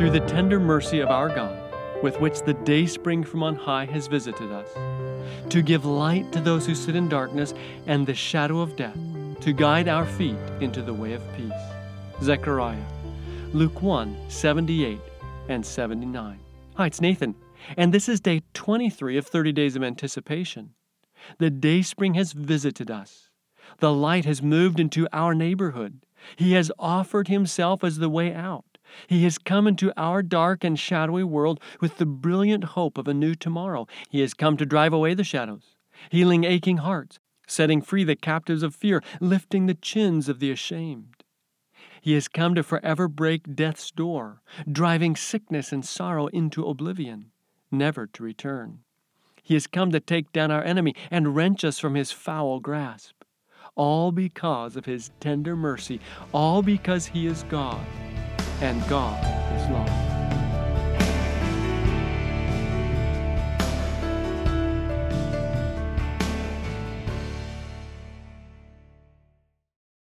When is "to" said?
5.50-5.60, 6.32-6.40, 9.42-9.52, 34.56-34.66, 42.54-42.62, 48.06-48.22, 49.92-50.00